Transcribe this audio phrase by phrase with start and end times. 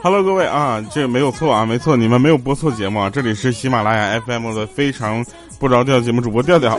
[0.00, 5.24] Hello，各位啊，这没有错啊，没错，你们没有播错节目啊，这里是喜马拉雅 FM 的非常
[5.58, 6.78] 不着调节目主播调调，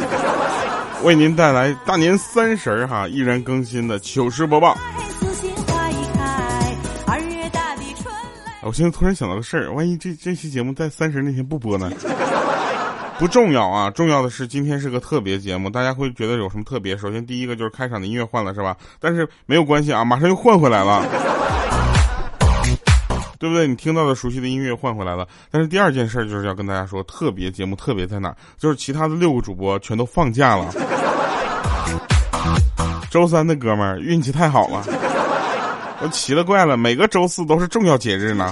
[1.04, 4.78] 为您带来大年三十儿哈依然更新的糗事播报。
[8.62, 11.92] 我现在突然想到个事儿，万一这这期节目在三十那天不播呢？
[13.18, 16.96] 不重要啊，重要的是今天是个特别节目，大家会觉得有什么特别？
[16.96, 18.78] 首先第一个就是开场的音乐换了是吧？
[18.98, 21.06] 但是没有关系啊，马上又换回来了。
[23.40, 23.68] 对不对？
[23.68, 28.36] 你听到的熟悉的音乐换回来了，但是第二件事就是要跟大家说，特别节目特别在哪？
[28.58, 30.72] 就是其他的六个主播全都放假了。
[33.10, 34.84] 周三的哥们儿运气太好了，
[36.02, 38.52] 我奇了怪了，每个周四都是重要节日呢。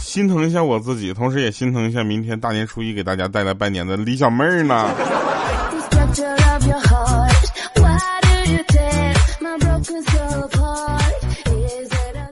[0.00, 4.90] 心疼一下我自己，同时也心疼一下明天大年初一给大家带来拜年的李小妹儿呢。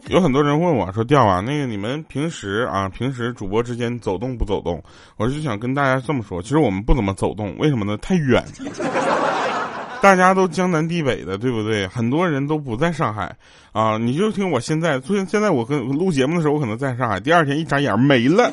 [0.09, 4.83] 有很多人问我说：“调啊，那个你们平时啊，平时主播之间走动不走动？”
[5.17, 7.97] 我就想跟大家这么说，其实我们不怎么走动，为什么呢？
[7.99, 8.43] 太远，
[10.01, 11.87] 大家都江南地北的，对不对？
[11.89, 13.37] 很多人都不在上海
[13.73, 18.51] 啊，你就听我现在，现现在我跟录节目的时候，我可能在上海，第二天一眨眼没了。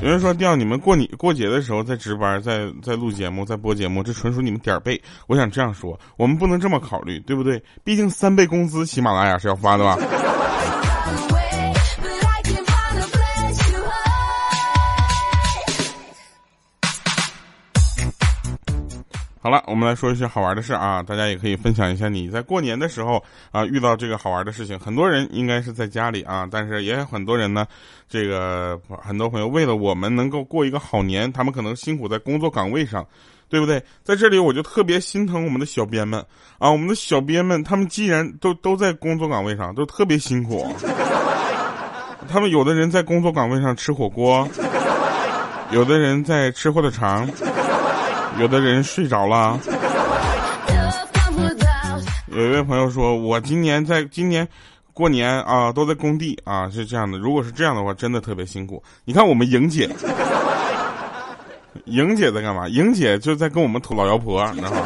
[0.00, 5.00] 有人说调你们过你过节的时候在值班，在在录节目，在播节目，这纯属你们点儿背。
[5.26, 7.60] 我想这样说，我们不能这么考虑，对不对？
[7.82, 9.98] 毕竟三倍工资，喜马拉雅是要发的吧。
[19.48, 24.78] 好了，我们来说一些好玩的事啊，大家也可以分享一下你在过年的时候啊遇到这个好玩的事情。
[24.78, 27.66] 很多人应该是在家里啊，但是也有很多人呢，
[28.10, 33.02] 这个很多朋友为了我们能够过一个好年，他们可能辛苦在工作岗位上，
[33.48, 33.82] 对不对？
[34.04, 36.22] 在这里我就特别心疼我们的小编们
[36.58, 40.70] 啊，我们的小编们，他们既然都都在工作岗位上，都特别辛苦，
[42.30, 44.46] 他们有的人在工作岗位上吃火锅，
[45.70, 47.26] 有的人在吃火腿肠。
[48.38, 49.58] 有的人睡着了。
[52.30, 54.46] 有一位朋友说：“我今年在今年
[54.92, 57.18] 过年啊，都在工地啊，是这样的。
[57.18, 58.80] 如果是这样的话，真的特别辛苦。
[59.04, 59.90] 你看我们莹姐，
[61.86, 62.68] 莹姐在干嘛？
[62.68, 64.82] 莹姐就在跟我们吐老妖婆，你知道吗？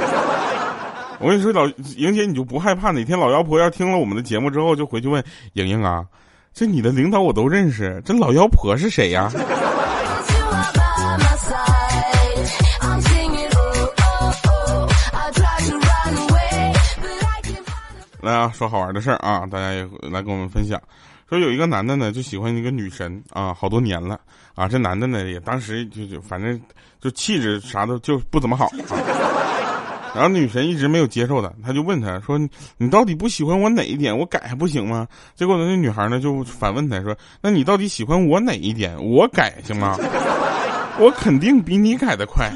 [1.19, 6.07] 我跟你说，老莹姐，你就不害怕哪天老妖婆要听了我们的节目之后，就回去问莹莹啊，
[6.55, 9.31] 这你的领导我都认识，这老妖婆是谁呀？”
[18.22, 20.81] 来啊，说好玩的事儿啊，大家也来跟我们分享。
[21.28, 24.21] 说有一个男的呢，就喜欢一个女神啊，好多年了
[24.55, 24.69] 啊。
[24.69, 26.61] 这男的呢，也当时就就反正
[27.00, 28.94] 就气质啥的就不怎么好啊。
[30.15, 32.38] 然后女神一直没有接受他，他就问他说
[32.78, 34.16] ：“你到底不喜欢我哪一点？
[34.16, 38.97] 我改还不行吗？”结果呢，那女孩呢就反问他说：“那你到底喜欢我哪一点？
[39.03, 39.97] 我改行吗？
[41.00, 42.53] 我肯定比你改的快。”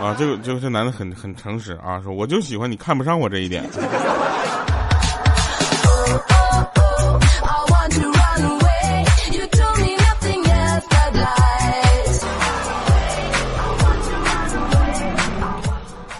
[0.00, 3.62] 啊，这个这个这男的很很诚实啊，说我就喜欢你看不上我这一点。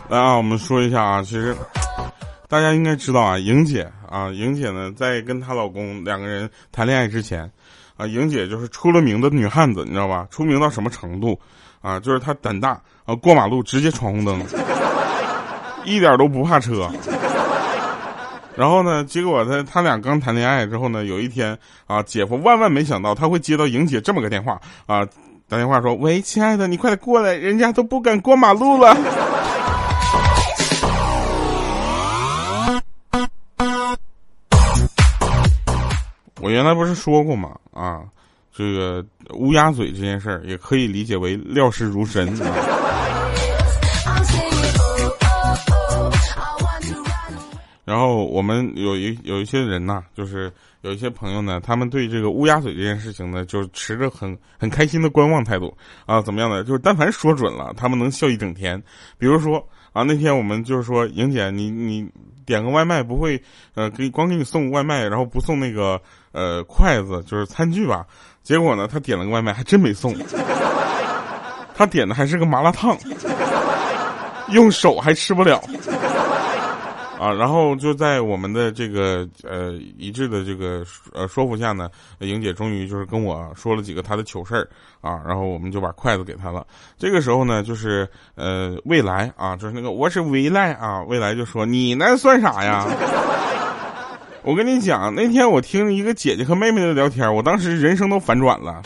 [0.08, 1.56] 来啊，我们说一下啊，其实
[2.48, 7.50] 大家应该知道啊，莹姐啊，莹姐呢，在跟她老公两个人谈恋爱之前，
[7.96, 10.26] 啊，莹姐就是出了名的女汉子，你知道吧？
[10.30, 11.40] 出名到什么程度？
[11.80, 14.42] 啊，就是他胆大啊，过马路直接闯红灯，
[15.84, 16.90] 一点都不怕车。
[18.56, 21.56] 然后呢，结果他他俩刚谈恋爱之后呢，有一天
[21.86, 25.06] 啊，姐夫万万没想到他会接到莹姐这么个电话啊，
[25.48, 28.94] 打电话说：“喂，亲爱的，你快点过来，人家都不敢过马路了。
[36.42, 37.50] ”我原来不是说过吗？
[37.72, 38.02] 啊。
[38.60, 39.02] 这个
[39.38, 42.30] 乌鸦嘴这件事儿也可以理解为料事如神。
[47.86, 50.52] 然后我们有一有一些人呐，就是
[50.82, 55.74] 有一些朋友呢，他们对这个乌鸦嘴这件事情呢，就持着很很开心的观望态度
[56.04, 56.20] 啊。
[56.20, 56.62] 怎么样呢？
[56.62, 58.80] 就是但凡说准了，他们能笑一整天。
[59.16, 62.08] 比如说啊，那天我们就是说，莹姐，你你
[62.46, 63.42] 点个外卖不会
[63.74, 66.00] 呃给光给你送外卖，然后不送那个
[66.32, 68.06] 呃筷子就是餐具吧？
[68.42, 70.14] 结果呢，他点了个外卖，还真没送。
[71.74, 72.96] 他点的还是个麻辣烫，
[74.48, 75.62] 用手还吃不了
[77.20, 77.30] 啊！
[77.30, 80.82] 然后就在我们的这个呃一致的这个
[81.12, 81.90] 呃说服下呢，
[82.20, 84.66] 莹姐终于就是跟我说了几个她的糗事儿
[85.02, 86.66] 啊，然后我们就把筷子给她了。
[86.96, 92.86] 这个时候呢，就是呃未来啊，就是那个我是未来啊，未来就说你那算啥呀？
[94.42, 98.80] 我跟你讲，那天我听一个姐姐和妹妹的聊天，我当时人生都反转了。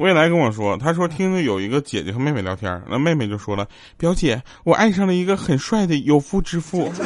[0.00, 3.68] 未来跟我说，他说听着有一个姐姐和妹妹聊天，那妹妹就说了
[3.98, 6.90] ：“表姐，我爱上了一个很帅的有夫之妇。”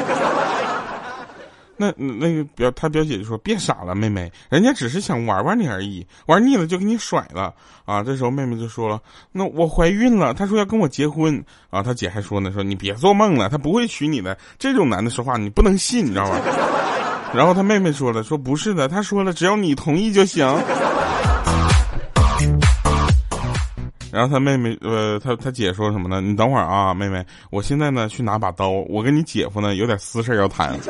[1.76, 7.52] 那那个表他表姐就说：“别傻了，妹妹，人家只是想玩玩你而已，玩腻了就给你甩了
[7.84, 9.00] 啊。”这时候妹妹就说了
[9.32, 14.38] ：“那我怀孕了，他说要跟我结婚啊。”他姐还说呢：“说你别做梦了，他不会娶你的。
[14.56, 16.40] 这种男的说话你不能信，你知道吧？”
[17.34, 20.48] 然后他妹妹说了：“说不是的，他说了只要你同意就行。”
[24.14, 26.20] 然后他妹妹，呃，他他姐说什么呢？
[26.20, 30.78] 你等会儿啊，妹妹，我现在呢去拿把刀，我跟你姐夫呢有点私事要谈。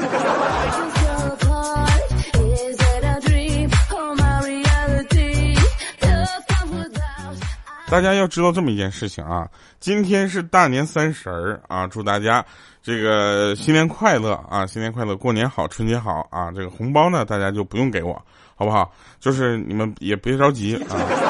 [7.88, 9.48] 大家要知道这么一件事情啊，
[9.80, 12.44] 今天是大年三十儿啊，祝大家
[12.82, 18.22] 这个新年快乐啊，新年快乐，过年好，春节好啊，这个红包呢大家就不用给我，
[18.54, 18.92] 好不好？
[19.18, 21.23] 就是你们也别着急啊。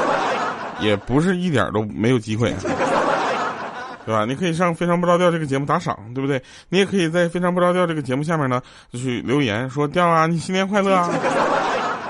[0.79, 2.53] 也不是一点都没有机会，
[4.05, 4.25] 对吧？
[4.25, 6.41] 你可以上《非常不着调》这个节目打赏，对不对？
[6.69, 8.61] 你也可以在《非常不着调》这个节目下面呢，
[8.91, 11.09] 就去留言说“调啊，你新年快乐啊”，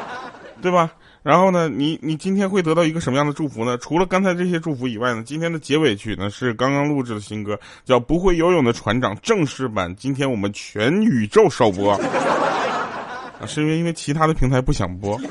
[0.62, 0.92] 对吧？
[1.24, 3.78] 然后呢，你你今天会得到一个什么样的祝福呢？
[3.80, 11.94] 除了刚才这些祝福以外呢，今天的结尾曲呢是刚刚录制的新歌，叫《不会游泳的船长》正式版，今天我们全宇宙首播
[13.42, 15.22] 啊，是因为因为其他的平台不想播啊。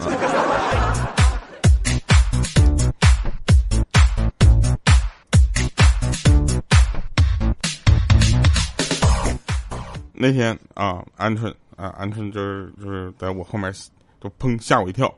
[10.14, 13.72] 那天啊，鹌鹑啊，鹌鹑就是就是在我后面，
[14.20, 15.12] 都砰吓我一跳，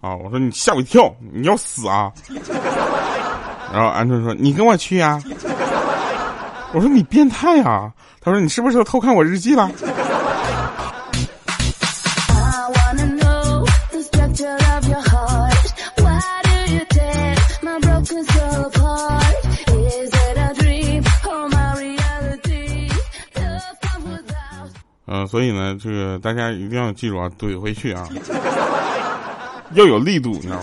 [0.00, 2.12] 啊，我说你吓我一跳，你要死啊！
[3.72, 5.18] 然后鹌鹑说你跟我去呀，
[6.74, 7.90] 我说你变态啊！
[8.20, 9.70] 他说你是不是偷看我日记了？
[25.32, 28.06] 所以呢，这个大家一定要记住啊，怼回去啊，
[29.72, 30.62] 要有力度，你知道吗？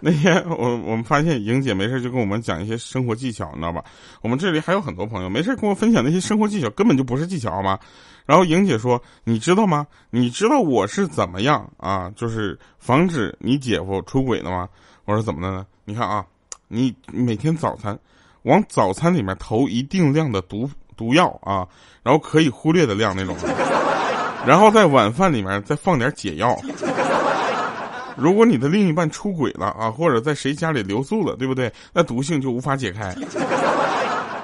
[0.00, 3.84] 那天我我们发现莹姐没事就跟我们讲一些生活技巧，你知道吧？
[4.22, 7.78] 我们这里还有很多朋友没事跟我分享那些生活技巧，根本就不是技巧，好吗？
[8.24, 9.86] 然后莹姐说：“你知道吗？
[10.08, 12.10] 你知道我是怎么样啊？
[12.16, 14.66] 就是防止你姐夫出轨的吗？”
[15.04, 15.66] 我说：“怎么的呢？
[15.84, 16.24] 你看啊，
[16.66, 17.98] 你每天早餐
[18.44, 21.66] 往早餐里面投一定量的毒。”毒药啊，
[22.02, 23.36] 然后可以忽略的量那种，
[24.46, 26.56] 然后在晚饭里面再放点解药。
[28.16, 31.70] 如果你的另一半出轨了啊，或者在谁家里留宿了，对不对？
[31.92, 33.14] 那毒性就无法解开，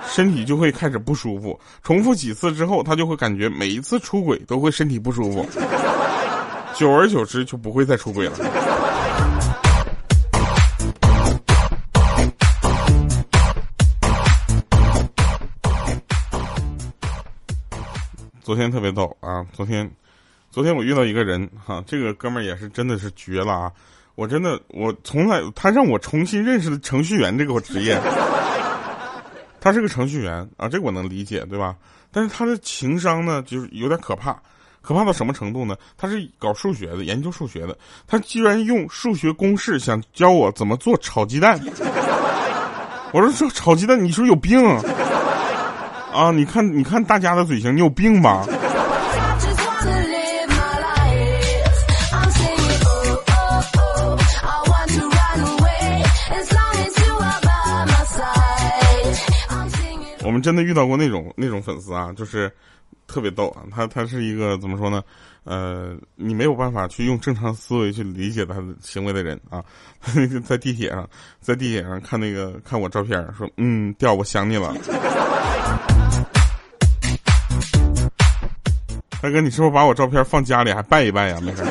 [0.07, 1.59] 身体就会开始不舒服。
[1.83, 5.47] 重复几次之后，他就会感觉每一次出轨都会身体不舒服，
[6.75, 8.33] 久而久之就不会再出轨了。
[18.43, 19.47] 昨天特别逗啊！
[19.53, 19.89] 昨天，
[20.51, 23.73] 昨天我遇到一个人哈，这个哥们儿也是真的是绝了啊！
[24.17, 27.97] 我真的，我从来他让我重新认识了程序员这个职业。
[29.61, 31.77] 他是个程序员啊，这个我能理解，对吧？
[32.11, 34.37] 但是他的情商呢，就是有点可怕，
[34.81, 35.77] 可怕到什么程度呢？
[35.97, 41.61] 他是搞数学的，研究数学的，他居然用数学公式想教我怎么做炒鸡蛋。
[43.13, 44.59] 我说这炒鸡蛋，你说有病？
[44.65, 44.83] 啊！
[46.13, 48.47] 啊你看，你看大家的嘴型，你有病吧？
[60.25, 62.51] 我们真的遇到过那种那种粉丝啊，就是
[63.07, 63.63] 特别逗啊。
[63.75, 65.03] 他他是一个怎么说呢？
[65.45, 69.63] 呃，你没有办法去用正常思维去理解他的行为的人啊。
[70.45, 71.09] 在地铁上，
[71.41, 74.75] 在地铁上看那个看我照片，说嗯，调我想你了。
[79.21, 81.39] 大哥，你是不是把我照片放家里还拜一拜呀？
[81.41, 81.63] 没事。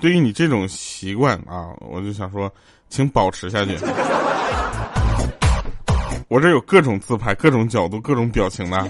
[0.00, 2.52] 对于你这种习惯啊，我就想说，
[2.88, 3.78] 请保持下去。
[6.28, 8.88] 我这有各种自拍、各种角度、各种表情的，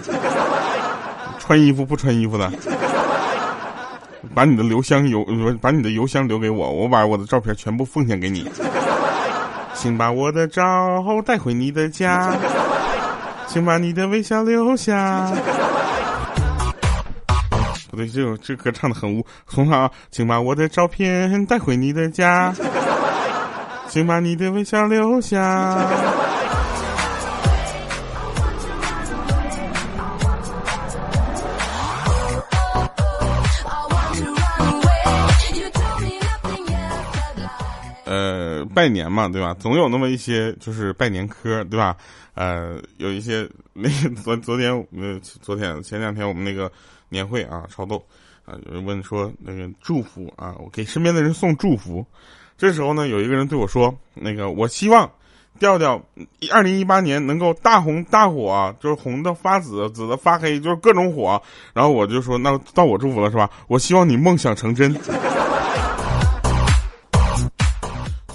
[1.45, 2.49] 穿衣服不穿衣服的，
[4.33, 5.27] 把你的邮箱邮，
[5.61, 8.49] 把你的邮箱留给我，我把我的照片全部奉献给你。
[9.75, 10.65] 请把我的照
[11.27, 12.33] 带回你的家。
[13.49, 15.33] 请把你的微笑留下。
[17.91, 19.27] 不对，这首这歌唱的很污。
[19.49, 19.91] 重唱！
[20.13, 22.55] 请把我的照片带回你的家。
[23.89, 26.31] 请把你的微笑留下。
[38.75, 39.55] 拜年嘛，对吧？
[39.59, 41.97] 总有那么一些就是拜年科，对吧？
[42.35, 43.89] 呃，有一些那
[44.23, 46.71] 昨昨天呃昨天前两天我们那个
[47.09, 48.03] 年会啊，超逗
[48.45, 52.05] 啊，有人问说那个祝福啊，我给身边的人送祝福。
[52.57, 55.11] 这时候呢，有一个人对我说，那个我希望
[55.59, 56.03] 调调
[56.51, 61.43] 二零一八年能够大红大火，就是红的发紫，紫的发黑，就是各种火。
[61.75, 63.51] 然后我就说，那到我祝福了是吧？
[63.69, 64.95] 我希望你梦想成真。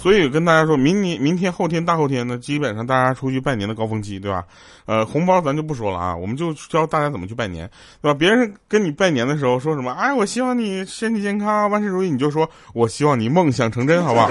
[0.00, 4.44] 所以跟大家说，明年、明天、后天、大后天呢，基本上大家出去拜年的高峰期，对吧？
[4.86, 7.68] 呃，红包咱就不说了啊，我们就教大家怎么去拜年，
[8.00, 8.16] 对吧？
[8.18, 9.92] 别人跟你拜年的时候说什么？
[9.92, 14.30] 哎，我希望你身体健康，万事如意，你就说我希望你梦想成真，好不好？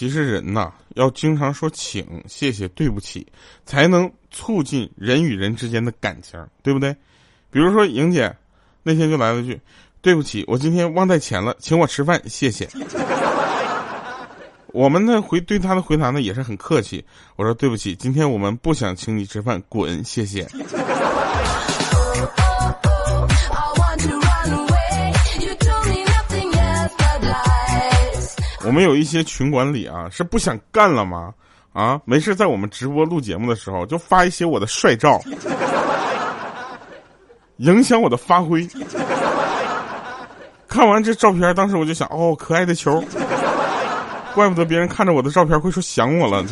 [0.00, 3.26] 其实人呐，要经常说请、谢谢、对不起，
[3.66, 6.90] 才能促进人与人之间的感情，对不对？
[7.50, 8.34] 比如说莹姐，
[8.82, 9.60] 那天就来了句
[10.00, 12.66] ：“对不起，我今天忘带钱了，请我吃饭，谢谢。
[14.72, 17.04] ”我们呢回对他的回答呢也是很客气，
[17.36, 20.48] 我说：“对不起，今天我们不想请你吃饭，滚，谢谢。”
[28.70, 31.34] 我们有一些群管理啊，是不想干了吗？
[31.72, 35.20] 啊，没事，在我们直播录节目的时候，就发一些我的帅照，
[37.56, 38.64] 影响我的发挥。
[40.68, 43.02] 看完这照片，当时我就想，哦，可爱的球，
[44.36, 46.44] 怪不得别人看着我的照片会说想我了。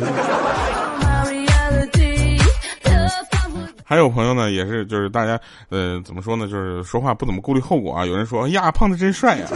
[3.85, 6.49] 还有朋友呢，也是，就是大家，呃，怎么说呢？
[6.49, 8.05] 就是说话不怎么顾虑后果啊。
[8.05, 9.47] 有人说，呀，胖子真帅呀。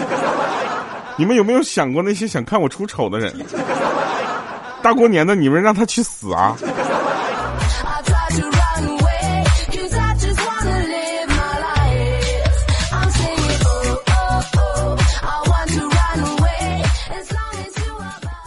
[1.15, 3.33] 你们有没有想过那些想看我出丑的人？
[4.81, 6.57] 大过年的，你们让他去死啊！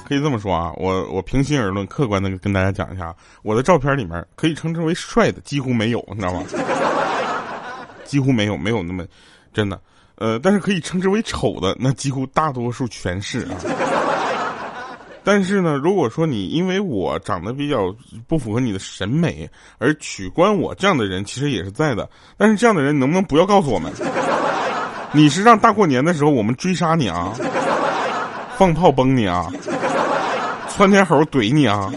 [0.09, 6.43] 可以这么说啊，我我平心而论，客观的跟大家讲一下，我的照片里面可以称之为帅的几乎没有，你知道吗？
[8.05, 9.05] 几乎没有，没有那么
[9.53, 9.81] 真的。
[10.17, 13.57] 呃，但是可以称之为丑的，那几乎大多数全是啊。
[15.23, 17.95] 但是呢，如果说你因为我长得比较
[18.29, 22.09] 不符合你的审美而取关我，这样的人其实也是在的。
[22.37, 23.93] 但是这样的人能不能不要告诉我们？
[25.13, 27.33] 你是让大过年的时候我们追杀你啊？
[28.57, 29.51] 放炮崩你啊？
[30.69, 31.91] 窜天猴怼你啊？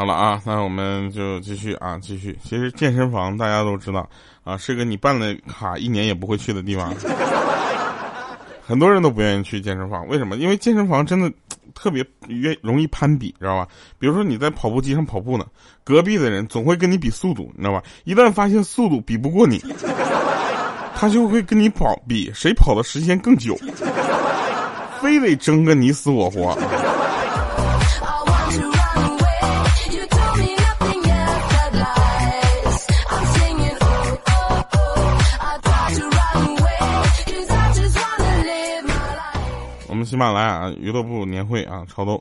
[0.00, 2.34] 好了啊，那我们就继续啊，继续。
[2.42, 4.08] 其实健身房大家都知道
[4.44, 6.90] 啊，是个你办了卡一年也不会去的地方。
[8.66, 10.36] 很多人都不愿意去健身房，为什么？
[10.38, 11.30] 因为健身房真的
[11.74, 13.68] 特别愿容易攀比，知道吧？
[13.98, 15.44] 比如说你在跑步机上跑步呢，
[15.84, 17.82] 隔壁的人总会跟你比速度，你知道吧？
[18.04, 19.62] 一旦发现速度比不过你，
[20.96, 23.54] 他就会跟你跑比谁跑的时间更久，
[25.02, 26.56] 非得争个你死我活。
[40.10, 42.20] 喜马拉雅娱乐部年会啊，超逗！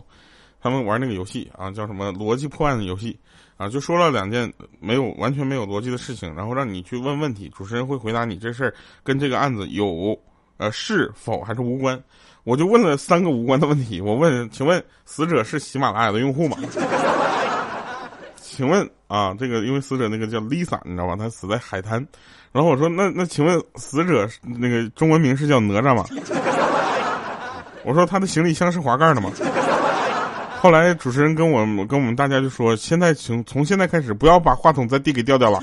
[0.62, 3.18] 他们玩那个游戏啊，叫什么逻辑破案的游戏
[3.58, 10.16] 啊，就说了两件没有完全没有逻辑的事情，然后让你去问问题，主持人会回答你这事儿跟这个案子有
[10.58, 12.00] 呃，是否还是无关？
[12.44, 14.00] 我就问了三个无关的问题。
[14.00, 16.58] 我问，请问死者是喜马拉雅的用户吗？
[18.38, 21.16] 请问啊，这个因为死者那个叫 Lisa，你知道吧？
[21.16, 22.06] 他死在海滩。
[22.52, 26.06] 然后我说，那那请问死者那个中文名是叫哪吒吗？
[27.84, 29.32] 我说他的行李箱是滑盖的吗？
[30.62, 35.60] 后来主持人跟我们跟我们大家就说，现在从从现在开始，不要把话筒再递给调调了。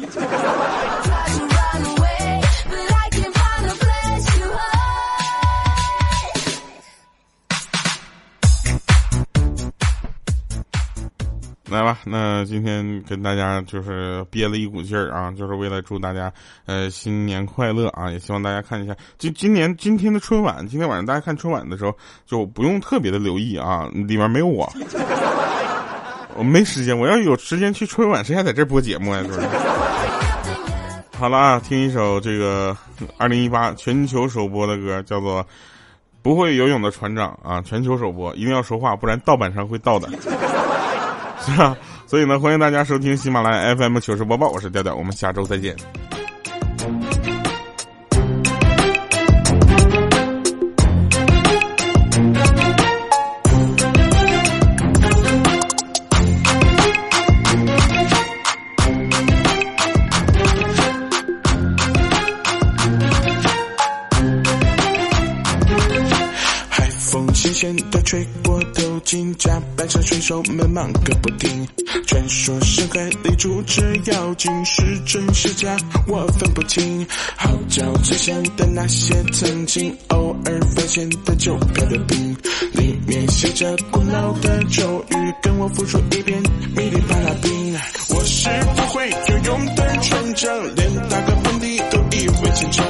[11.68, 16.32] 来吧，那今天跟大家就是憋了一股劲儿啊，就是为了祝大家
[16.64, 18.08] 呃新年快乐啊！
[18.08, 21.92] 也希望大家看一下，今今年今天的春晚，今天晚上大家看春晚的时候
[22.24, 24.72] 就不用特别的留意啊， 里面没有我，
[26.36, 29.20] 我没时间，我要有时间去春晚，谁还在这播节目呀？
[29.22, 29.40] 是不是？
[31.18, 32.76] 好了啊，听一首这个
[33.18, 35.42] 二零一八全球首播的歌，叫做
[36.22, 40.08] 《不会游泳的船长》啊，全球首播，一定要说话，不然盗版上会盗的。
[41.46, 41.76] 是吧？
[42.06, 45.76] 所以呢，欢迎大家收听喜马拉雅 FM 糗事播报，我是调调，我们下周再见。
[66.68, 68.26] 海风新鲜的吹
[69.06, 71.66] 过头巾，甲板上水手们忙个不停。
[72.06, 75.76] 传说深海里住着妖精，是真是假
[76.08, 77.06] 我分不清。
[77.36, 82.36] 号角吹响的那些曾经偶尔发现的旧漂流瓶，
[82.72, 86.42] 里面写着古老的咒语，跟我复述一遍。
[86.74, 87.74] 米里巴拉冰，
[88.10, 92.84] 我是不会游泳的船长，连打个喷嚏都以为虔诚。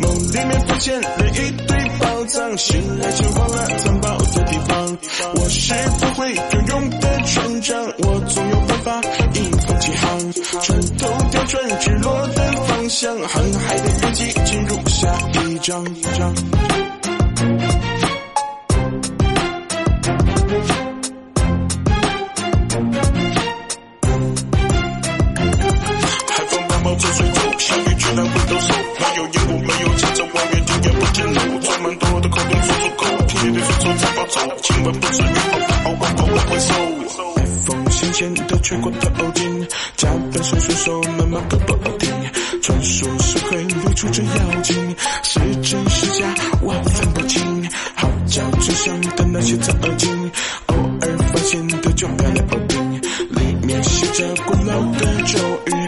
[0.00, 1.83] 梦里面发现了一堆
[2.26, 4.98] 藏，醒来却忘了藏宝的地方。
[5.34, 9.00] 我是不会游泳的船长，我总有办法
[9.34, 10.32] 迎风起航。
[10.62, 15.12] 船头调转直落的方向，航海的日记进入下
[15.44, 15.84] 一章。
[26.28, 28.74] 海风把毛吹走，下雨居然会抖手。
[29.00, 30.13] 没有烟雾，没有节奏，望远镜也不见
[31.94, 32.00] 路。
[32.00, 34.40] 装满多的口洞说出口，听你的水手在暴走。
[34.62, 35.24] 请问不知雨
[35.84, 36.74] 后不偶尔偶尔回首。
[37.36, 42.10] 海风新鲜的吹过头巾，甲板上水手们忙个不停。
[42.62, 47.70] 传说深海里住着妖精，是真是假我分不清。
[47.94, 50.30] 号角最响的那些曾经，
[50.66, 55.83] 偶尔发现的旧漂流瓶，里面写着古老的咒语，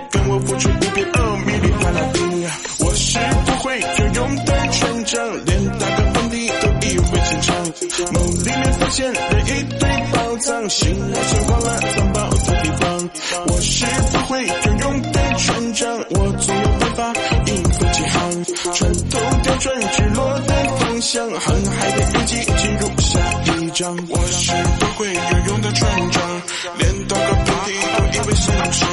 [8.86, 13.10] 发现了一堆宝藏，醒来却忘了藏宝的地方。
[13.48, 17.12] 我是不会游泳的船长，我总有办法
[17.46, 18.44] 迎风起航。
[18.76, 23.18] 船头调转直落的方向，航海的日记进入下
[23.58, 23.96] 一章。
[24.08, 26.42] 我是不会游泳的船长，
[26.78, 28.88] 连打个喷嚏都以为虔诚。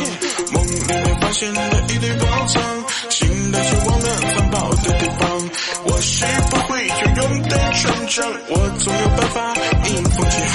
[0.53, 2.63] 梦里面发现了一堆宝藏，
[3.11, 5.49] 醒来却忘了藏宝的地方。
[5.85, 9.53] 我是不会游泳的船长，我总有办法
[9.93, 10.52] 迎风